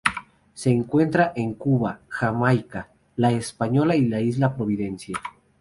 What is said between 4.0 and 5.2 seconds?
la isla de Providencia.